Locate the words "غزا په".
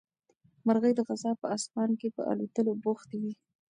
1.07-1.47